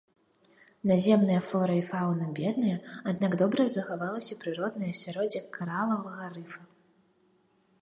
[0.91, 2.77] Наземная флора і фаўна бедныя,
[3.11, 6.61] аднак добра захавалася прыроднае асяроддзе каралавага рыфа.